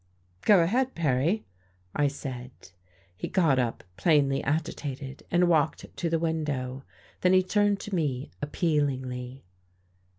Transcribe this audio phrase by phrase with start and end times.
[0.41, 1.45] "Go ahead, Perry,"
[1.95, 2.49] I said.
[3.15, 6.83] He got up, plainly agitated, and walked to the window.
[7.19, 9.43] Then he turned to me appealingly.